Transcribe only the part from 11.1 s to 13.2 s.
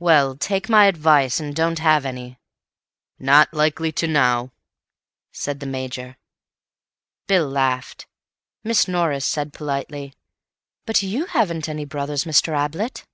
haven't any brothers, Mr. Ablett?"